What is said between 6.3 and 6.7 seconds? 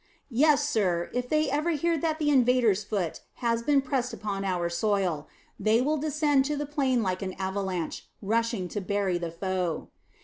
to the